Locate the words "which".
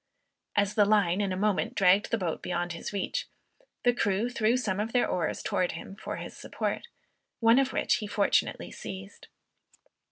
7.71-7.97